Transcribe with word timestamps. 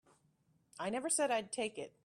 I 0.79 0.89
never 0.89 1.09
said 1.09 1.31
I'd 1.31 1.51
take 1.51 1.77
it. 1.77 1.93